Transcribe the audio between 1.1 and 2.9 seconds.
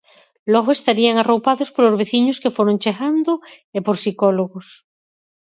arroupados polos veciños que foron